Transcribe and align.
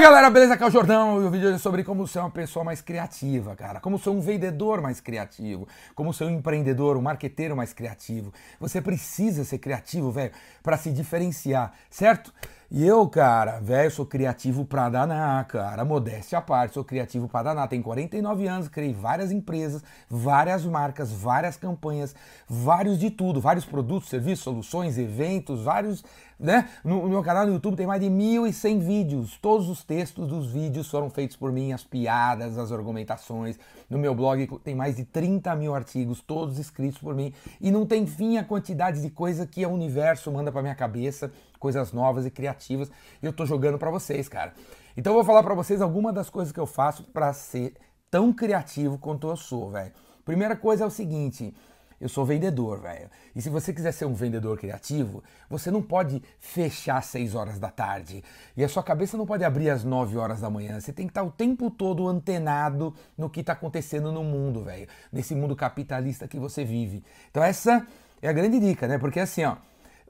aí 0.00 0.04
galera, 0.04 0.30
beleza? 0.30 0.54
Aqui 0.54 0.62
é 0.62 0.66
o 0.66 0.70
Jordão 0.70 1.20
e 1.20 1.26
o 1.26 1.30
vídeo 1.30 1.50
é 1.50 1.58
sobre 1.58 1.84
como 1.84 2.08
ser 2.08 2.20
uma 2.20 2.30
pessoa 2.30 2.64
mais 2.64 2.80
criativa, 2.80 3.54
cara. 3.54 3.80
Como 3.80 3.98
ser 3.98 4.08
um 4.08 4.18
vendedor 4.18 4.80
mais 4.80 4.98
criativo. 4.98 5.68
Como 5.94 6.14
ser 6.14 6.24
um 6.24 6.30
empreendedor, 6.30 6.96
um 6.96 7.02
marqueteiro 7.02 7.54
mais 7.54 7.74
criativo. 7.74 8.32
Você 8.58 8.80
precisa 8.80 9.44
ser 9.44 9.58
criativo, 9.58 10.10
velho, 10.10 10.32
para 10.62 10.78
se 10.78 10.90
diferenciar, 10.90 11.74
certo? 11.90 12.32
E 12.72 12.86
eu, 12.86 13.08
cara, 13.08 13.58
velho, 13.58 13.90
sou 13.90 14.06
criativo 14.06 14.64
pra 14.64 14.88
danar, 14.88 15.44
cara. 15.48 15.84
Modéstia 15.84 16.38
à 16.38 16.40
parte, 16.40 16.74
sou 16.74 16.84
criativo 16.84 17.26
pra 17.26 17.42
danar. 17.42 17.66
Tenho 17.66 17.82
49 17.82 18.46
anos, 18.46 18.68
criei 18.68 18.92
várias 18.92 19.32
empresas, 19.32 19.82
várias 20.08 20.64
marcas, 20.64 21.10
várias 21.10 21.56
campanhas, 21.56 22.14
vários 22.48 22.96
de 22.96 23.10
tudo, 23.10 23.40
vários 23.40 23.64
produtos, 23.64 24.08
serviços, 24.08 24.44
soluções, 24.44 24.98
eventos, 24.98 25.64
vários, 25.64 26.04
né? 26.38 26.68
No, 26.84 27.02
no 27.02 27.08
meu 27.08 27.24
canal 27.24 27.44
no 27.44 27.54
YouTube 27.54 27.74
tem 27.74 27.88
mais 27.88 28.00
de 28.00 28.06
1.100 28.08 28.78
vídeos. 28.78 29.36
Todos 29.42 29.68
os 29.68 29.82
textos 29.82 30.28
dos 30.28 30.46
vídeos 30.52 30.88
foram 30.88 31.10
feitos 31.10 31.36
por 31.36 31.50
mim, 31.50 31.72
as 31.72 31.82
piadas, 31.82 32.56
as 32.56 32.70
argumentações. 32.70 33.58
No 33.90 33.98
meu 33.98 34.14
blog 34.14 34.46
tem 34.62 34.76
mais 34.76 34.94
de 34.94 35.04
30 35.04 35.56
mil 35.56 35.74
artigos, 35.74 36.20
todos 36.20 36.56
escritos 36.56 37.00
por 37.00 37.16
mim. 37.16 37.34
E 37.60 37.68
não 37.72 37.84
tem 37.84 38.06
fim 38.06 38.38
a 38.38 38.44
quantidade 38.44 39.02
de 39.02 39.10
coisa 39.10 39.44
que 39.44 39.66
o 39.66 39.70
universo 39.70 40.30
manda 40.30 40.52
pra 40.52 40.62
minha 40.62 40.76
cabeça 40.76 41.32
coisas 41.60 41.92
novas 41.92 42.26
e 42.26 42.30
criativas, 42.30 42.90
e 43.22 43.26
eu 43.26 43.32
tô 43.32 43.46
jogando 43.46 43.78
para 43.78 43.90
vocês, 43.90 44.28
cara. 44.28 44.52
Então 44.96 45.12
eu 45.12 45.18
vou 45.18 45.24
falar 45.24 45.44
para 45.44 45.54
vocês 45.54 45.80
algumas 45.80 46.12
das 46.12 46.28
coisas 46.28 46.52
que 46.52 46.58
eu 46.58 46.66
faço 46.66 47.04
para 47.04 47.32
ser 47.32 47.74
tão 48.10 48.32
criativo 48.32 48.98
quanto 48.98 49.28
eu 49.28 49.36
sou, 49.36 49.70
velho. 49.70 49.92
Primeira 50.24 50.56
coisa 50.56 50.82
é 50.82 50.86
o 50.86 50.90
seguinte, 50.90 51.54
eu 52.00 52.08
sou 52.08 52.24
vendedor, 52.24 52.80
velho. 52.80 53.10
E 53.36 53.42
se 53.42 53.50
você 53.50 53.74
quiser 53.74 53.92
ser 53.92 54.06
um 54.06 54.14
vendedor 54.14 54.58
criativo, 54.58 55.22
você 55.50 55.70
não 55.70 55.82
pode 55.82 56.22
fechar 56.38 56.96
às 56.96 57.06
6 57.06 57.34
horas 57.34 57.58
da 57.58 57.70
tarde. 57.70 58.24
E 58.56 58.64
a 58.64 58.68
sua 58.68 58.82
cabeça 58.82 59.18
não 59.18 59.26
pode 59.26 59.44
abrir 59.44 59.68
às 59.68 59.84
9 59.84 60.16
horas 60.16 60.40
da 60.40 60.48
manhã. 60.48 60.80
Você 60.80 60.94
tem 60.94 61.06
que 61.06 61.10
estar 61.10 61.22
o 61.22 61.30
tempo 61.30 61.70
todo 61.70 62.08
antenado 62.08 62.94
no 63.18 63.28
que 63.28 63.40
está 63.40 63.52
acontecendo 63.52 64.10
no 64.10 64.24
mundo, 64.24 64.64
velho. 64.64 64.88
Nesse 65.12 65.34
mundo 65.34 65.54
capitalista 65.54 66.26
que 66.26 66.38
você 66.38 66.64
vive. 66.64 67.04
Então 67.30 67.44
essa 67.44 67.86
é 68.22 68.28
a 68.28 68.32
grande 68.32 68.58
dica, 68.58 68.88
né? 68.88 68.96
Porque 68.96 69.20
assim, 69.20 69.44
ó, 69.44 69.56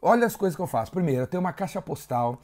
Olha 0.02 0.26
as 0.26 0.36
coisas 0.36 0.56
que 0.56 0.62
eu 0.62 0.66
faço. 0.66 0.90
Primeiro, 0.90 1.22
eu 1.22 1.26
tenho 1.26 1.40
uma 1.40 1.52
caixa 1.52 1.80
postal, 1.82 2.40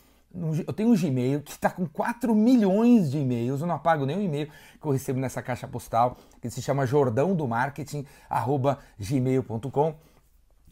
eu 0.66 0.72
tenho 0.72 0.90
um 0.90 0.94
Gmail 0.94 1.40
que 1.40 1.52
está 1.52 1.70
com 1.70 1.86
4 1.86 2.34
milhões 2.34 3.10
de 3.10 3.18
e-mails, 3.18 3.60
eu 3.60 3.66
não 3.66 3.76
apago 3.76 4.04
nenhum 4.04 4.20
e-mail 4.20 4.48
que 4.80 4.86
eu 4.86 4.92
recebo 4.92 5.18
nessa 5.18 5.40
caixa 5.40 5.66
postal, 5.66 6.16
que 6.42 6.50
se 6.50 6.60
chama 6.60 6.86
jordão 6.86 7.34
do 7.34 7.48
marketing, 7.48 8.04
arroba 8.28 8.78
gmail.com. 8.98 9.94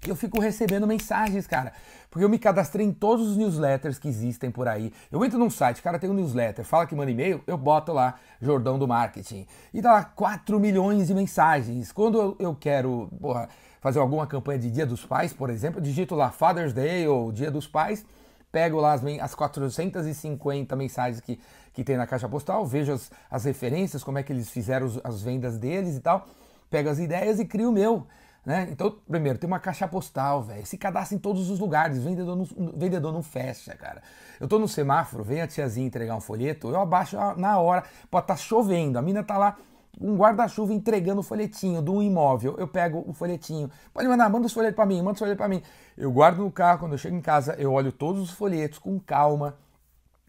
Eu 0.06 0.14
fico 0.14 0.38
recebendo 0.38 0.86
mensagens, 0.86 1.46
cara. 1.46 1.72
Porque 2.10 2.22
eu 2.22 2.28
me 2.28 2.38
cadastrei 2.38 2.84
em 2.84 2.92
todos 2.92 3.26
os 3.26 3.36
newsletters 3.38 3.98
que 3.98 4.06
existem 4.06 4.50
por 4.50 4.68
aí. 4.68 4.92
Eu 5.10 5.24
entro 5.24 5.38
num 5.38 5.48
site, 5.48 5.80
cara 5.80 5.98
tem 5.98 6.10
um 6.10 6.14
newsletter, 6.14 6.62
fala 6.62 6.86
que 6.86 6.94
manda 6.94 7.10
e-mail, 7.10 7.42
eu 7.46 7.56
boto 7.56 7.90
lá 7.90 8.16
Jordão 8.38 8.78
do 8.78 8.86
Marketing. 8.86 9.46
E 9.72 9.80
dá 9.80 9.92
lá 9.94 10.04
4 10.04 10.60
milhões 10.60 11.06
de 11.06 11.14
mensagens. 11.14 11.90
Quando 11.90 12.20
eu, 12.20 12.36
eu 12.38 12.54
quero, 12.54 13.08
porra, 13.18 13.48
fazer 13.84 13.98
alguma 13.98 14.26
campanha 14.26 14.58
de 14.58 14.70
Dia 14.70 14.86
dos 14.86 15.04
Pais, 15.04 15.34
por 15.34 15.50
exemplo, 15.50 15.78
digito 15.78 16.14
lá 16.14 16.30
Father's 16.30 16.72
Day 16.72 17.06
ou 17.06 17.30
Dia 17.30 17.50
dos 17.50 17.66
Pais, 17.66 18.02
pego 18.50 18.80
lá 18.80 18.94
as, 18.94 19.02
as 19.20 19.34
450 19.34 20.74
mensagens 20.74 21.20
que, 21.20 21.38
que 21.74 21.84
tem 21.84 21.94
na 21.94 22.06
caixa 22.06 22.26
postal, 22.26 22.64
vejo 22.64 22.94
as, 22.94 23.12
as 23.30 23.44
referências, 23.44 24.02
como 24.02 24.16
é 24.16 24.22
que 24.22 24.32
eles 24.32 24.48
fizeram 24.48 24.86
os, 24.86 24.98
as 25.04 25.20
vendas 25.20 25.58
deles 25.58 25.96
e 25.96 26.00
tal, 26.00 26.26
pego 26.70 26.88
as 26.88 26.98
ideias 26.98 27.38
e 27.38 27.44
crio 27.44 27.68
o 27.68 27.72
meu. 27.72 28.06
Né? 28.42 28.68
Então, 28.70 28.90
primeiro, 29.06 29.38
tem 29.38 29.46
uma 29.46 29.60
caixa 29.60 29.86
postal, 29.86 30.42
velho. 30.42 30.64
Se 30.64 30.78
cadastra 30.78 31.14
em 31.14 31.18
todos 31.18 31.50
os 31.50 31.58
lugares. 31.58 32.02
Vendedor 32.02 32.36
não, 32.36 32.44
vendedor 32.74 33.12
não 33.12 33.22
fecha, 33.22 33.74
cara. 33.74 34.02
Eu 34.40 34.48
tô 34.48 34.58
no 34.58 34.66
semáforo, 34.66 35.22
vem 35.22 35.42
a 35.42 35.46
tiazinha 35.46 35.86
entregar 35.86 36.16
um 36.16 36.20
folheto, 36.20 36.70
eu 36.70 36.80
abaixo 36.80 37.18
na 37.36 37.58
hora. 37.58 37.84
Pode 38.10 38.24
estar 38.24 38.34
tá 38.34 38.40
chovendo, 38.40 38.98
a 38.98 39.02
mina 39.02 39.22
tá 39.22 39.36
lá 39.36 39.58
um 40.00 40.16
guarda-chuva 40.16 40.72
entregando 40.72 41.20
o 41.20 41.22
folhetinho 41.22 41.82
de 41.82 41.90
um 41.90 42.02
imóvel. 42.02 42.54
Eu 42.58 42.68
pego 42.68 43.04
o 43.06 43.12
folhetinho. 43.12 43.70
Pode 43.92 44.08
mandar, 44.08 44.28
manda 44.28 44.46
os 44.46 44.52
folhetos 44.52 44.76
para 44.76 44.86
mim, 44.86 44.98
manda 44.98 45.12
os 45.12 45.18
folhetos 45.18 45.38
para 45.38 45.48
mim. 45.48 45.62
Eu 45.96 46.10
guardo 46.10 46.38
no 46.38 46.50
carro, 46.50 46.80
quando 46.80 46.92
eu 46.92 46.98
chego 46.98 47.16
em 47.16 47.20
casa, 47.20 47.54
eu 47.58 47.72
olho 47.72 47.92
todos 47.92 48.22
os 48.22 48.30
folhetos 48.30 48.78
com 48.78 48.98
calma. 48.98 49.56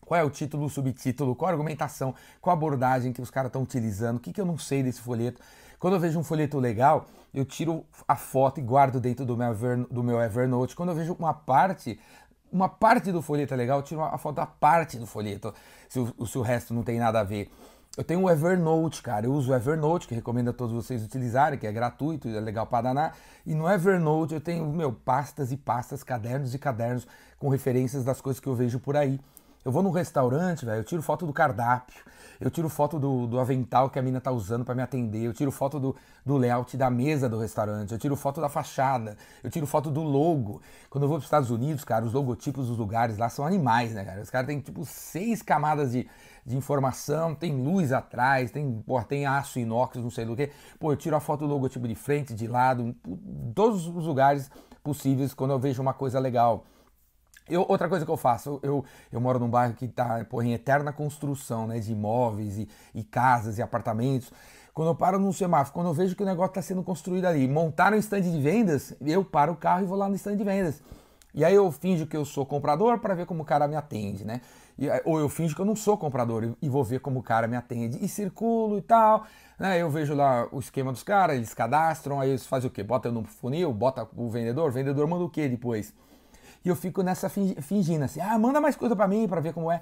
Qual 0.02 0.20
é 0.20 0.24
o 0.24 0.30
título, 0.30 0.66
o 0.66 0.70
subtítulo, 0.70 1.36
qual 1.36 1.50
a 1.50 1.52
argumentação, 1.54 2.14
qual 2.40 2.56
a 2.56 2.58
abordagem 2.58 3.12
que 3.12 3.22
os 3.22 3.32
caras 3.32 3.50
estão 3.50 3.64
utilizando, 3.64 4.18
o 4.18 4.20
que, 4.20 4.32
que 4.32 4.40
eu 4.40 4.46
não 4.46 4.58
sei 4.58 4.84
desse 4.84 5.02
folheto. 5.02 5.42
Quando 5.80 5.96
eu 5.96 6.00
vejo 6.00 6.20
um 6.20 6.24
folheto 6.24 6.60
legal, 6.60 7.08
eu 7.34 7.44
tiro 7.44 7.86
a 8.08 8.16
foto 8.16 8.60
e 8.60 8.64
guardo 8.64 9.00
dentro 9.00 9.26
do 9.26 9.36
meu, 9.36 9.52
Ever, 9.52 9.86
do 9.90 10.04
meu 10.04 10.22
Evernote. 10.22 10.76
Quando 10.76 10.90
eu 10.90 10.96
vejo 10.96 11.16
uma 11.20 11.34
parte, 11.34 12.00
uma 12.52 12.70
parte 12.70 13.12
do 13.12 13.22
folheto 13.22 13.54
é 13.54 13.58
legal, 13.58 13.80
eu 13.80 13.84
tiro 13.84 14.02
a 14.02 14.18
foto 14.18 14.36
da 14.36 14.46
parte 14.46 14.98
do 14.98 15.06
folheto, 15.06 15.54
se 15.90 16.00
o, 16.00 16.26
se 16.26 16.38
o 16.38 16.42
resto 16.42 16.74
não 16.74 16.84
tem 16.84 17.00
nada 17.00 17.20
a 17.20 17.24
ver. 17.24 17.52
Eu 17.98 18.04
tenho 18.04 18.22
o 18.24 18.30
Evernote, 18.30 19.02
cara. 19.02 19.26
Eu 19.26 19.34
uso 19.34 19.52
o 19.52 19.56
Evernote, 19.56 20.06
que 20.08 20.14
recomendo 20.14 20.50
a 20.50 20.54
todos 20.54 20.74
vocês 20.74 21.04
utilizarem, 21.04 21.58
que 21.58 21.66
é 21.66 21.72
gratuito, 21.72 22.28
é 22.28 22.40
legal 22.42 22.68
para 22.68 22.90
danar. 22.90 23.18
E 23.46 23.56
no 23.56 23.70
Evernote 23.70 24.34
eu 24.34 24.42
tenho, 24.42 24.66
meu, 24.66 24.92
pastas 24.92 25.52
e 25.52 25.58
pastas, 25.58 26.04
cadernos 26.04 26.54
e 26.54 26.60
cadernos 26.60 27.08
com 27.40 27.48
referências 27.48 28.04
das 28.04 28.20
coisas 28.20 28.40
que 28.40 28.48
eu 28.48 28.56
vejo 28.56 28.80
por 28.80 28.98
aí. 28.98 29.20
Eu 29.66 29.72
vou 29.72 29.82
num 29.82 29.90
restaurante, 29.90 30.64
velho, 30.64 30.82
eu 30.82 30.84
tiro 30.84 31.02
foto 31.02 31.26
do 31.26 31.34
cardápio, 31.34 32.04
eu 32.40 32.52
tiro 32.52 32.70
foto 32.70 33.00
do, 33.00 33.26
do 33.26 33.40
avental 33.40 33.90
que 33.90 33.98
a 33.98 34.02
mina 34.02 34.22
tá 34.22 34.30
usando 34.32 34.64
para 34.64 34.76
me 34.76 34.84
atender, 34.84 35.24
eu 35.24 35.34
tiro 35.34 35.50
foto 35.52 35.80
do, 35.80 35.96
do 36.24 36.38
layout 36.38 36.78
da 36.78 36.88
mesa 36.92 37.28
do 37.28 37.40
restaurante, 37.40 37.92
eu 37.92 37.98
tiro 37.98 38.16
foto 38.16 38.40
da 38.40 38.48
fachada, 38.48 39.18
eu 39.44 39.50
tiro 39.50 39.66
foto 39.66 39.90
do 39.90 40.04
logo. 40.04 40.62
Quando 40.88 41.06
eu 41.06 41.10
vou 41.10 41.18
para 41.18 41.24
os 41.24 41.26
Estados 41.26 41.50
Unidos, 41.50 41.84
cara, 41.84 42.06
os 42.06 42.14
logotipos 42.14 42.68
dos 42.68 42.78
lugares 42.78 43.18
lá 43.18 43.28
são 43.28 43.44
animais, 43.44 43.96
né, 43.96 44.06
cara? 44.06 44.22
Os 44.22 44.30
caras 44.30 44.46
têm 44.46 44.60
tipo 44.60 44.86
seis 44.86 45.42
camadas 45.42 45.94
de, 45.94 46.08
de 46.46 46.56
informação, 46.56 47.34
tem 47.34 47.52
luz 47.60 47.92
atrás, 47.92 48.52
tem, 48.52 48.84
pô, 48.86 49.02
tem 49.02 49.26
aço 49.26 49.58
inox, 49.58 49.98
não 49.98 50.12
sei 50.12 50.26
do 50.26 50.36
que. 50.36 50.52
Pô, 50.80 50.92
eu 50.92 50.96
tiro 50.96 51.16
a 51.16 51.20
foto 51.20 51.40
do 51.40 51.48
logotipo 51.48 51.88
de 51.88 51.96
frente, 51.96 52.36
de 52.36 52.46
lado, 52.46 52.96
todos 53.56 53.88
os 53.88 54.06
lugares 54.06 54.48
possíveis 54.84 55.34
quando 55.34 55.52
eu 55.52 55.60
vejo 55.60 55.82
uma 55.82 55.94
coisa 55.96 56.20
legal. 56.20 56.66
Eu, 57.48 57.66
outra 57.68 57.88
coisa 57.88 58.04
que 58.04 58.12
eu 58.12 58.18
faço, 58.18 58.60
eu, 58.64 58.84
eu 59.12 59.22
moro 59.22 59.38
num 59.38 59.50
bairro 59.50 59.76
que 59.76 59.86
está 59.86 60.26
em 60.44 60.54
eterna 60.54 60.92
construção 60.92 61.68
né, 61.68 61.80
de 61.80 61.92
imóveis 61.92 62.58
e, 62.58 62.68
e, 62.94 63.04
casas 63.04 63.58
e 63.60 63.62
apartamentos. 63.62 64.32
Quando 64.74 64.90
eu 64.90 64.96
paro 64.96 65.20
num 65.20 65.32
semáforo, 65.32 65.74
quando 65.74 65.88
eu 65.88 65.94
vejo 65.94 66.16
que 66.16 66.24
o 66.24 66.26
negócio 66.26 66.50
está 66.50 66.62
sendo 66.62 66.84
construído 66.84 67.26
ali, 67.26 67.48
montaram 67.48 67.96
um 67.96 68.00
stand 68.00 68.22
de 68.22 68.42
vendas, 68.42 68.96
eu 69.00 69.24
paro 69.24 69.54
o 69.54 69.56
carro 69.56 69.84
e 69.84 69.86
vou 69.86 69.98
lá 69.98 70.10
no 70.10 70.16
stand 70.16 70.38
de 70.38 70.44
vendas. 70.44 70.82
E 71.36 71.46
aí 71.46 71.54
eu 71.54 71.72
finjo 71.72 72.08
que 72.08 72.18
eu 72.18 72.26
sou 72.26 72.46
comprador 72.46 72.98
para 73.00 73.14
ver 73.14 73.26
como 73.26 73.44
o 73.44 73.46
cara 73.46 73.68
me 73.68 73.76
atende, 73.76 74.26
né? 74.26 74.42
E, 74.80 74.88
ou 75.04 75.20
eu 75.20 75.30
finjo 75.30 75.54
que 75.56 75.62
eu 75.62 75.66
não 75.66 75.76
sou 75.76 75.98
comprador 75.98 76.56
e 76.62 76.70
vou 76.70 76.84
ver 76.84 77.00
como 77.00 77.20
o 77.20 77.24
cara 77.24 77.48
me 77.48 77.56
atende. 77.56 78.04
E 78.04 78.08
circulo 78.08 78.78
e 78.78 78.82
tal. 78.82 79.26
Né? 79.60 79.82
Eu 79.82 79.90
vejo 79.90 80.14
lá 80.14 80.48
o 80.52 80.60
esquema 80.60 80.92
dos 80.92 81.04
caras, 81.04 81.36
eles 81.36 81.54
cadastram, 81.54 82.20
aí 82.20 82.30
eles 82.30 82.46
fazem 82.46 82.70
o 82.70 82.72
quê? 82.72 82.84
Bota 82.84 83.12
no 83.12 83.24
funil, 83.24 83.72
bota 83.74 84.08
o 84.16 84.30
vendedor, 84.30 84.70
o 84.70 84.72
vendedor 84.72 85.08
manda 85.08 85.24
o 85.24 85.30
quê 85.30 85.48
depois? 85.48 85.94
E 86.66 86.70
eu 86.70 86.76
fico 86.76 87.04
nessa 87.04 87.30
fingindo 87.30 88.04
assim, 88.04 88.20
ah, 88.20 88.38
manda 88.40 88.60
mais 88.60 88.76
coisa 88.76 88.96
para 88.96 89.08
mim 89.08 89.28
para 89.28 89.40
ver 89.40 89.54
como 89.54 89.72
é. 89.72 89.82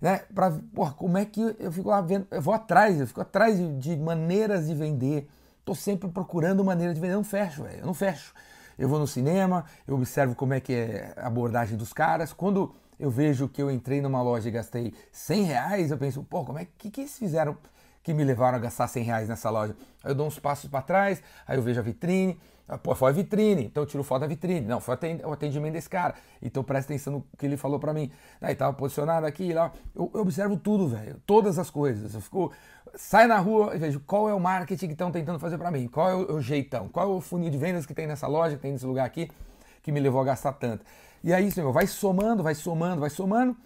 Né? 0.00 0.20
Pra, 0.32 0.52
porra, 0.72 0.92
como 0.92 1.18
é 1.18 1.24
que 1.24 1.56
eu 1.58 1.72
fico 1.72 1.88
lá 1.88 2.00
vendo, 2.00 2.26
eu 2.30 2.40
vou 2.40 2.54
atrás, 2.54 3.00
eu 3.00 3.06
fico 3.06 3.20
atrás 3.20 3.58
de, 3.58 3.76
de 3.76 3.96
maneiras 3.96 4.68
de 4.68 4.74
vender. 4.74 5.28
Tô 5.64 5.74
sempre 5.74 6.08
procurando 6.08 6.64
maneira 6.64 6.94
de 6.94 7.00
vender, 7.00 7.14
eu 7.14 7.18
não 7.18 7.24
fecho, 7.24 7.64
velho, 7.64 7.80
eu 7.80 7.86
não 7.86 7.92
fecho. 7.92 8.32
Eu 8.78 8.88
vou 8.88 8.98
no 8.98 9.08
cinema, 9.08 9.64
eu 9.86 9.96
observo 9.96 10.34
como 10.36 10.54
é 10.54 10.60
que 10.60 10.72
é 10.72 11.12
a 11.16 11.26
abordagem 11.26 11.76
dos 11.76 11.92
caras. 11.92 12.32
Quando 12.32 12.74
eu 12.98 13.10
vejo 13.10 13.48
que 13.48 13.60
eu 13.60 13.70
entrei 13.70 14.00
numa 14.00 14.22
loja 14.22 14.48
e 14.48 14.52
gastei 14.52 14.94
100 15.10 15.42
reais, 15.42 15.90
eu 15.90 15.98
penso, 15.98 16.22
pô, 16.22 16.44
como 16.44 16.58
é 16.58 16.66
que, 16.78 16.90
que 16.90 17.00
eles 17.00 17.18
fizeram 17.18 17.58
que 18.02 18.14
me 18.14 18.24
levaram 18.24 18.56
a 18.56 18.60
gastar 18.60 18.86
100 18.86 19.02
reais 19.02 19.28
nessa 19.28 19.50
loja? 19.50 19.76
Aí 20.04 20.12
eu 20.12 20.14
dou 20.14 20.26
uns 20.26 20.38
passos 20.38 20.70
para 20.70 20.80
trás, 20.80 21.22
aí 21.46 21.58
eu 21.58 21.62
vejo 21.62 21.80
a 21.80 21.82
vitrine, 21.82 22.40
pô, 22.78 22.94
foi 22.94 23.10
a 23.10 23.12
vitrine, 23.12 23.64
então 23.64 23.82
eu 23.82 23.86
tiro 23.86 24.02
foto 24.02 24.20
da 24.20 24.26
vitrine. 24.26 24.60
Não, 24.60 24.80
foi 24.80 24.96
o 25.24 25.32
atendimento 25.32 25.72
desse 25.72 25.88
cara. 25.88 26.14
Então 26.40 26.62
presta 26.62 26.92
atenção 26.92 27.12
no 27.12 27.26
que 27.38 27.46
ele 27.46 27.56
falou 27.56 27.78
para 27.78 27.92
mim. 27.92 28.10
Aí 28.40 28.54
tava 28.54 28.72
posicionado 28.72 29.26
aqui 29.26 29.52
lá. 29.52 29.72
Eu, 29.94 30.10
eu, 30.14 30.20
observo 30.20 30.56
tudo, 30.56 30.88
velho. 30.88 31.20
Todas 31.26 31.58
as 31.58 31.70
coisas. 31.70 32.14
Eu 32.14 32.20
fico. 32.20 32.52
Sai 32.94 33.26
na 33.26 33.38
rua 33.38 33.74
e 33.74 33.78
vejo 33.78 34.00
qual 34.00 34.28
é 34.28 34.34
o 34.34 34.40
marketing 34.40 34.86
que 34.86 34.92
estão 34.92 35.10
tentando 35.12 35.38
fazer 35.38 35.58
para 35.58 35.70
mim. 35.70 35.88
Qual 35.88 36.08
é 36.08 36.14
o, 36.14 36.36
o, 36.36 36.40
jeitão. 36.40 36.88
Qual 36.88 37.08
é 37.08 37.16
o 37.16 37.20
funil 37.20 37.50
de 37.50 37.58
vendas 37.58 37.86
que 37.86 37.94
tem 37.94 38.06
nessa 38.06 38.26
loja, 38.26 38.56
que 38.56 38.62
tem 38.62 38.72
nesse 38.72 38.86
lugar 38.86 39.06
aqui, 39.06 39.30
que 39.82 39.92
me 39.92 40.00
levou 40.00 40.20
a 40.20 40.24
gastar 40.24 40.52
tanto. 40.52 40.84
E 41.22 41.32
aí, 41.32 41.50
senhor, 41.50 41.72
vai 41.72 41.86
somando, 41.86 42.42
vai 42.42 42.54
somando, 42.54 43.00
vai 43.00 43.10
somando. 43.10 43.56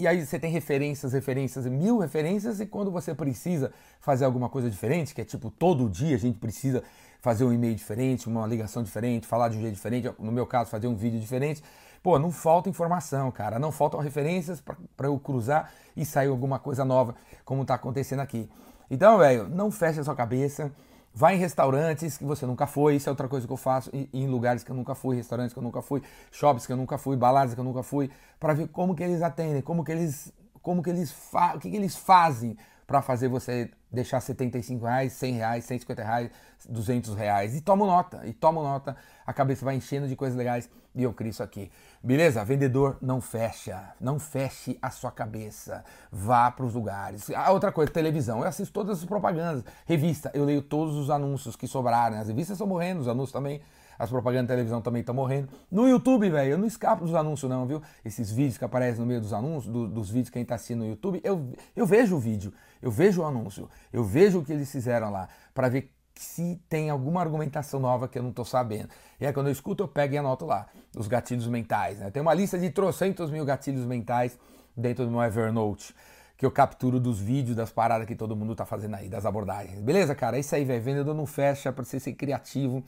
E 0.00 0.08
aí 0.08 0.24
você 0.24 0.38
tem 0.38 0.50
referências, 0.50 1.12
referências, 1.12 1.66
mil 1.66 1.98
referências, 1.98 2.58
e 2.58 2.64
quando 2.64 2.90
você 2.90 3.14
precisa 3.14 3.70
fazer 4.00 4.24
alguma 4.24 4.48
coisa 4.48 4.70
diferente, 4.70 5.14
que 5.14 5.20
é 5.20 5.24
tipo 5.26 5.50
todo 5.50 5.90
dia 5.90 6.16
a 6.16 6.18
gente 6.18 6.38
precisa 6.38 6.82
fazer 7.20 7.44
um 7.44 7.52
e-mail 7.52 7.74
diferente, 7.74 8.26
uma 8.26 8.46
ligação 8.46 8.82
diferente, 8.82 9.26
falar 9.26 9.50
de 9.50 9.58
um 9.58 9.60
jeito 9.60 9.74
diferente, 9.74 10.10
no 10.18 10.32
meu 10.32 10.46
caso, 10.46 10.70
fazer 10.70 10.86
um 10.86 10.96
vídeo 10.96 11.20
diferente. 11.20 11.62
Pô, 12.02 12.18
não 12.18 12.30
falta 12.30 12.70
informação, 12.70 13.30
cara, 13.30 13.58
não 13.58 13.70
faltam 13.70 14.00
referências 14.00 14.62
para 14.96 15.06
eu 15.06 15.18
cruzar 15.18 15.70
e 15.94 16.02
sair 16.06 16.28
alguma 16.28 16.58
coisa 16.58 16.82
nova, 16.82 17.14
como 17.44 17.60
está 17.60 17.74
acontecendo 17.74 18.20
aqui. 18.20 18.48
Então, 18.90 19.18
velho, 19.18 19.50
não 19.50 19.70
feche 19.70 20.00
a 20.00 20.04
sua 20.04 20.16
cabeça. 20.16 20.72
Vai 21.12 21.34
em 21.34 21.38
restaurantes 21.38 22.16
que 22.16 22.24
você 22.24 22.46
nunca 22.46 22.66
foi, 22.66 22.96
isso 22.96 23.08
é 23.08 23.12
outra 23.12 23.28
coisa 23.28 23.46
que 23.46 23.52
eu 23.52 23.56
faço, 23.56 23.90
em 23.92 24.28
lugares 24.28 24.62
que 24.62 24.70
eu 24.70 24.76
nunca 24.76 24.94
fui, 24.94 25.16
restaurantes 25.16 25.52
que 25.52 25.58
eu 25.58 25.62
nunca 25.62 25.82
fui, 25.82 26.02
shops 26.30 26.66
que 26.66 26.72
eu 26.72 26.76
nunca 26.76 26.96
fui, 26.98 27.16
baladas 27.16 27.52
que 27.52 27.60
eu 27.60 27.64
nunca 27.64 27.82
fui, 27.82 28.10
para 28.38 28.54
ver 28.54 28.68
como 28.68 28.94
que 28.94 29.02
eles 29.02 29.20
atendem, 29.20 29.60
como 29.60 29.84
que 29.84 29.90
eles 29.90 30.32
como 30.62 30.82
que 30.82 30.90
eles 30.90 31.14
o 31.54 31.58
que, 31.58 31.70
que 31.70 31.76
eles 31.76 31.96
fazem 31.96 32.56
para 32.90 33.00
fazer 33.00 33.28
você 33.28 33.70
deixar 33.88 34.18
75 34.18 34.84
reais, 34.84 35.12
100 35.12 35.34
reais, 35.34 35.64
150 35.64 36.02
reais, 36.02 36.30
200 36.68 37.14
reais. 37.14 37.54
E 37.54 37.60
tomo 37.60 37.86
nota, 37.86 38.26
e 38.26 38.32
tomo 38.32 38.64
nota, 38.64 38.96
a 39.24 39.32
cabeça 39.32 39.64
vai 39.64 39.76
enchendo 39.76 40.08
de 40.08 40.16
coisas 40.16 40.36
legais 40.36 40.68
e 40.92 41.04
eu 41.04 41.14
crio 41.14 41.30
isso 41.30 41.40
aqui. 41.40 41.70
Beleza? 42.02 42.44
Vendedor 42.44 42.98
não 43.00 43.20
fecha, 43.20 43.94
não 44.00 44.18
feche 44.18 44.76
a 44.82 44.90
sua 44.90 45.12
cabeça, 45.12 45.84
vá 46.10 46.50
para 46.50 46.66
os 46.66 46.74
lugares. 46.74 47.30
Ah, 47.30 47.52
outra 47.52 47.70
coisa, 47.70 47.92
televisão, 47.92 48.40
eu 48.40 48.48
assisto 48.48 48.74
todas 48.74 48.98
as 48.98 49.04
propagandas, 49.04 49.62
revista, 49.86 50.28
eu 50.34 50.44
leio 50.44 50.60
todos 50.60 50.96
os 50.96 51.10
anúncios 51.10 51.54
que 51.54 51.68
sobraram, 51.68 52.18
as 52.18 52.26
revistas 52.26 52.56
estão 52.56 52.66
morrendo, 52.66 53.02
os 53.02 53.06
anúncios 53.06 53.30
também 53.30 53.60
as 54.00 54.08
propagandas 54.08 54.46
de 54.46 54.48
televisão 54.54 54.80
também 54.80 55.00
estão 55.00 55.14
morrendo. 55.14 55.50
No 55.70 55.86
YouTube, 55.86 56.30
velho, 56.30 56.52
eu 56.52 56.58
não 56.58 56.66
escapo 56.66 57.04
dos 57.04 57.14
anúncios 57.14 57.50
não, 57.50 57.66
viu? 57.66 57.82
Esses 58.02 58.32
vídeos 58.32 58.56
que 58.56 58.64
aparecem 58.64 58.98
no 58.98 59.06
meio 59.06 59.20
dos 59.20 59.34
anúncios, 59.34 59.70
do, 59.70 59.86
dos 59.86 60.08
vídeos 60.08 60.30
que 60.30 60.38
a 60.38 60.40
gente 60.40 60.48
tá 60.48 60.54
assistindo 60.54 60.78
no 60.78 60.86
YouTube, 60.86 61.20
eu, 61.22 61.52
eu 61.76 61.84
vejo 61.84 62.16
o 62.16 62.18
vídeo, 62.18 62.50
eu 62.80 62.90
vejo 62.90 63.20
o 63.20 63.26
anúncio, 63.26 63.68
eu 63.92 64.02
vejo 64.02 64.38
o 64.38 64.44
que 64.44 64.54
eles 64.54 64.72
fizeram 64.72 65.10
lá, 65.10 65.28
para 65.52 65.68
ver 65.68 65.92
se 66.14 66.58
tem 66.66 66.88
alguma 66.88 67.20
argumentação 67.20 67.78
nova 67.78 68.08
que 68.08 68.18
eu 68.18 68.22
não 68.22 68.30
estou 68.30 68.44
sabendo. 68.44 68.88
E 69.20 69.26
aí 69.26 69.34
quando 69.34 69.48
eu 69.48 69.52
escuto, 69.52 69.82
eu 69.82 69.88
pego 69.88 70.14
e 70.14 70.18
anoto 70.18 70.46
lá, 70.46 70.66
os 70.96 71.06
gatilhos 71.06 71.46
mentais. 71.46 71.98
Né? 71.98 72.10
Tem 72.10 72.22
uma 72.22 72.32
lista 72.32 72.58
de 72.58 72.70
trocentos 72.70 73.30
mil 73.30 73.44
gatilhos 73.44 73.84
mentais 73.84 74.38
dentro 74.74 75.04
do 75.04 75.10
meu 75.10 75.22
Evernote 75.22 75.94
que 76.38 76.46
eu 76.46 76.50
capturo 76.50 76.98
dos 76.98 77.20
vídeos, 77.20 77.54
das 77.54 77.70
paradas 77.70 78.06
que 78.06 78.16
todo 78.16 78.34
mundo 78.34 78.54
tá 78.54 78.64
fazendo 78.64 78.94
aí, 78.96 79.10
das 79.10 79.26
abordagens. 79.26 79.78
Beleza, 79.78 80.14
cara? 80.14 80.38
É 80.38 80.40
isso 80.40 80.54
aí, 80.54 80.64
velho. 80.64 80.82
Vendedor 80.82 81.14
não 81.14 81.26
fecha 81.26 81.70
para 81.70 81.84
você 81.84 82.00
ser 82.00 82.14
criativo, 82.14 82.82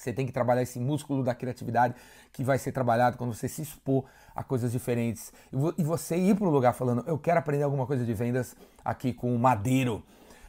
você 0.00 0.12
tem 0.12 0.26
que 0.26 0.32
trabalhar 0.32 0.62
esse 0.62 0.78
músculo 0.78 1.22
da 1.22 1.34
criatividade 1.34 1.94
que 2.32 2.44
vai 2.44 2.58
ser 2.58 2.72
trabalhado 2.72 3.16
quando 3.16 3.34
você 3.34 3.48
se 3.48 3.62
expor 3.62 4.04
a 4.34 4.42
coisas 4.42 4.72
diferentes. 4.72 5.32
E 5.76 5.82
você 5.82 6.16
ir 6.16 6.36
para 6.36 6.46
o 6.46 6.50
lugar 6.50 6.72
falando, 6.72 7.04
eu 7.06 7.18
quero 7.18 7.38
aprender 7.38 7.64
alguma 7.64 7.86
coisa 7.86 8.04
de 8.04 8.14
vendas 8.14 8.56
aqui 8.84 9.12
com 9.12 9.34
o 9.34 9.38
Madeiro. 9.38 10.02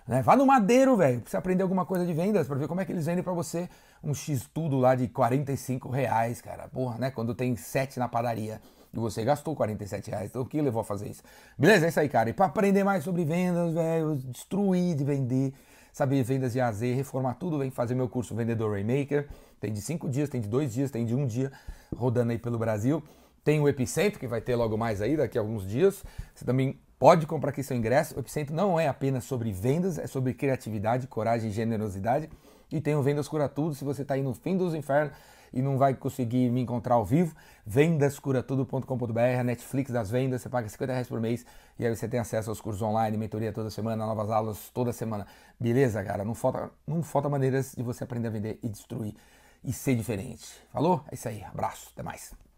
Né? 0.08 0.22
Vá 0.22 0.36
no 0.36 0.46
Madeiro, 0.46 0.98
velho, 0.98 1.22
você 1.26 1.38
aprender 1.38 1.64
alguma 1.64 1.86
coisa 1.86 2.06
de 2.06 2.14
vendas, 2.14 2.48
para 2.48 2.56
ver 2.58 2.68
como 2.68 2.82
é 2.82 2.86
que 2.86 2.92
eles 2.92 3.06
vendem 3.06 3.24
para 3.24 3.34
você 3.34 3.70
um 4.04 4.14
X 4.14 4.50
tudo 4.54 4.78
lá 4.78 4.96
de 4.96 5.08
45 5.08 5.90
reais, 5.90 6.42
cara. 6.42 6.68
Porra, 6.68 6.98
né? 6.98 7.12
Quando 7.12 7.36
tem 7.36 7.56
7 7.56 8.00
na 8.00 8.08
padaria 8.08 8.62
e 8.94 8.98
você 8.98 9.24
gastou 9.24 9.56
47 9.56 10.10
reais. 10.10 10.30
Então 10.30 10.42
o 10.42 10.46
que 10.46 10.62
levou 10.62 10.82
a 10.82 10.84
fazer 10.84 11.10
isso? 11.10 11.22
Beleza? 11.58 11.86
É 11.86 11.90
isso 11.90 12.00
aí, 12.00 12.10
cara. 12.10 12.30
E 12.30 12.34
para 12.34 12.48
aprender 12.48 12.84
mais 12.84 13.04
sobre 13.04 13.24
vendas, 13.24 13.74
velho, 13.74 14.16
destruir 14.16 14.96
de 14.96 15.04
vender 15.04 15.54
saber 16.00 16.24
vendas 16.24 16.54
de 16.54 16.62
A 16.62 16.68
a 16.68 16.72
Z, 16.72 16.94
reformar 16.94 17.34
tudo, 17.34 17.58
vem 17.58 17.70
fazer 17.70 17.94
meu 17.94 18.08
curso 18.08 18.34
Vendedor 18.34 18.72
Raymaker. 18.72 19.28
Tem 19.60 19.74
de 19.74 19.82
5 19.82 20.08
dias, 20.08 20.30
tem 20.30 20.40
de 20.40 20.48
2 20.48 20.74
dias, 20.74 20.90
tem 20.90 21.06
de 21.06 21.14
um 21.14 21.28
dia, 21.28 21.52
rodando 21.94 22.32
aí 22.32 22.38
pelo 22.38 22.58
Brasil. 22.58 23.04
Tem 23.44 23.60
o 23.60 23.68
Epicentro, 23.68 24.18
que 24.18 24.26
vai 24.26 24.40
ter 24.40 24.56
logo 24.56 24.78
mais 24.78 25.02
aí, 25.02 25.18
daqui 25.18 25.38
a 25.38 25.42
alguns 25.42 25.68
dias. 25.68 26.02
Você 26.34 26.46
também 26.46 26.80
pode 26.98 27.28
comprar 27.28 27.50
aqui 27.50 27.62
seu 27.62 27.76
ingresso. 27.76 28.16
O 28.16 28.20
Epicentro 28.22 28.56
não 28.56 28.80
é 28.80 28.88
apenas 28.88 29.26
sobre 29.26 29.52
vendas, 29.52 29.98
é 29.98 30.08
sobre 30.08 30.34
criatividade, 30.34 31.06
coragem 31.06 31.50
e 31.50 31.52
generosidade. 31.52 32.30
E 32.72 32.80
tem 32.80 32.96
o 32.96 33.04
Vendas 33.04 33.28
Cura 33.28 33.50
Tudo, 33.50 33.76
se 33.76 33.84
você 33.84 34.04
está 34.04 34.14
aí 34.14 34.22
no 34.22 34.34
fim 34.34 34.56
dos 34.56 34.74
infernos 34.74 35.12
e 35.54 35.62
não 35.62 35.78
vai 35.78 35.94
conseguir 35.94 36.50
me 36.50 36.62
encontrar 36.62 36.96
ao 36.96 37.06
vivo, 37.06 37.36
vendascuratudo.com.br, 37.66 39.20
a 39.40 39.44
Netflix 39.44 39.92
das 39.92 40.10
vendas, 40.10 40.42
você 40.42 40.50
paga 40.50 40.68
50 40.68 40.92
reais 40.92 41.08
por 41.08 41.20
mês 41.20 41.46
e 41.78 41.86
aí 41.86 41.96
você 41.96 42.08
tem 42.08 42.20
acesso 42.20 42.50
aos 42.50 42.60
cursos 42.60 42.82
online, 42.82 43.18
mentoria 43.18 43.52
toda 43.52 43.70
semana, 43.70 44.06
novas 44.06 44.30
aulas 44.30 44.70
toda 44.74 44.92
semana. 44.92 45.26
Beleza, 45.60 46.04
cara? 46.04 46.24
Não 46.26 46.34
falta, 46.34 46.70
não 46.88 47.04
falta 47.04 47.30
maneiras 47.30 47.74
de 47.76 47.84
você 47.84 48.04
aprender 48.04 48.28
a 48.28 48.32
vender 48.32 48.60
e 48.62 48.70
destruir 48.70 49.16
e 49.64 49.74
ser 49.74 49.96
diferente. 49.96 50.48
Falou? 50.72 51.04
É 51.12 51.16
isso 51.16 51.28
aí. 51.28 51.44
Abraço. 51.44 51.90
Até 51.94 52.04
mais. 52.04 52.49